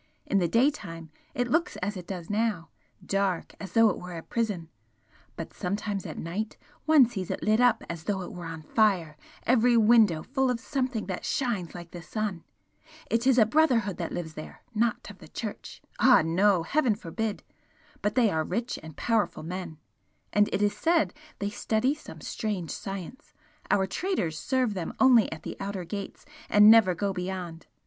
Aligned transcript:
In 0.25 0.39
the 0.39 0.47
daytime 0.47 1.11
it 1.35 1.47
looks 1.47 1.75
as 1.75 1.95
it 1.95 2.07
does 2.07 2.27
now 2.27 2.69
dark, 3.05 3.53
as 3.59 3.73
though 3.73 3.87
it 3.91 3.99
were 3.99 4.17
a 4.17 4.23
prison! 4.23 4.67
but 5.35 5.53
sometimes 5.53 6.07
at 6.07 6.17
night 6.17 6.57
one 6.87 7.05
sees 7.07 7.29
it 7.29 7.43
lit 7.43 7.59
up 7.59 7.83
as 7.87 8.05
though 8.05 8.21
it 8.23 8.33
were 8.33 8.47
on 8.47 8.63
fire 8.63 9.15
every 9.43 9.77
window 9.77 10.23
full 10.23 10.49
of 10.49 10.59
something 10.59 11.05
that 11.05 11.23
shines 11.23 11.75
like 11.75 11.91
the 11.91 12.01
sun! 12.01 12.43
It 13.11 13.27
is 13.27 13.37
a 13.37 13.45
Brotherhood 13.45 13.97
that 13.97 14.11
lives 14.11 14.33
there, 14.33 14.63
not 14.73 15.07
of 15.11 15.19
the 15.19 15.27
Church 15.27 15.83
ah 15.99 16.23
no! 16.25 16.63
Heaven 16.63 16.95
forbid! 16.95 17.43
but 18.01 18.15
they 18.15 18.31
are 18.31 18.43
rich 18.43 18.79
and 18.81 18.97
powerful 18.97 19.43
men 19.43 19.77
and 20.33 20.49
it 20.51 20.63
is 20.63 20.75
said 20.75 21.13
they 21.37 21.51
study 21.51 21.93
some 21.93 22.21
strange 22.21 22.71
science 22.71 23.35
our 23.69 23.85
traders 23.85 24.35
serve 24.35 24.73
them 24.73 24.93
only 24.99 25.31
at 25.31 25.43
the 25.43 25.55
outer 25.59 25.83
gates 25.85 26.25
and 26.49 26.71
never 26.71 26.95
go 26.95 27.13
beyond. 27.13 27.67